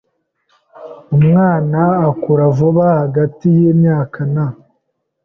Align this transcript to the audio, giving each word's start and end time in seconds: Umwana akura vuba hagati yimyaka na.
Umwana 1.15 1.79
akura 2.09 2.45
vuba 2.57 2.85
hagati 3.01 3.45
yimyaka 3.57 4.21
na. 4.33 4.45